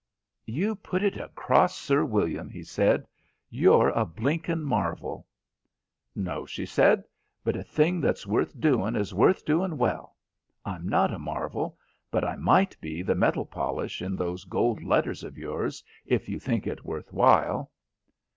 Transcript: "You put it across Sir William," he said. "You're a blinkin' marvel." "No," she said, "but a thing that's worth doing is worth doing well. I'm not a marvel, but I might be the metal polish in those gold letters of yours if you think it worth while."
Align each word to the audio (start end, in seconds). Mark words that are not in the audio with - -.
"You 0.47 0.73
put 0.73 1.03
it 1.03 1.15
across 1.17 1.77
Sir 1.77 2.03
William," 2.03 2.49
he 2.49 2.63
said. 2.63 3.07
"You're 3.51 3.89
a 3.89 4.03
blinkin' 4.03 4.63
marvel." 4.63 5.27
"No," 6.15 6.43
she 6.43 6.65
said, 6.65 7.03
"but 7.43 7.55
a 7.55 7.61
thing 7.61 8.01
that's 8.01 8.25
worth 8.25 8.59
doing 8.59 8.95
is 8.95 9.13
worth 9.13 9.45
doing 9.45 9.77
well. 9.77 10.15
I'm 10.65 10.89
not 10.89 11.13
a 11.13 11.19
marvel, 11.19 11.77
but 12.09 12.23
I 12.25 12.35
might 12.35 12.75
be 12.81 13.03
the 13.03 13.13
metal 13.13 13.45
polish 13.45 14.01
in 14.01 14.15
those 14.15 14.43
gold 14.43 14.81
letters 14.83 15.23
of 15.23 15.37
yours 15.37 15.83
if 16.07 16.27
you 16.27 16.39
think 16.39 16.65
it 16.65 16.83
worth 16.83 17.13
while." 17.13 17.69